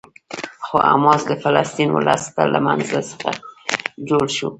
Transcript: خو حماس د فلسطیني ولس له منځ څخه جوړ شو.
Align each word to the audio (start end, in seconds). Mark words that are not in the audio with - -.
خو 0.65 0.75
حماس 0.89 1.21
د 1.27 1.31
فلسطیني 1.43 1.93
ولس 1.95 2.23
له 2.53 2.59
منځ 2.65 2.83
څخه 3.01 3.29
جوړ 4.07 4.25
شو. 4.35 4.47